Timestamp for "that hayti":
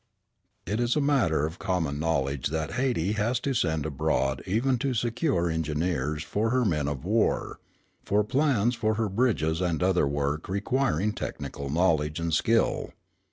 2.47-3.11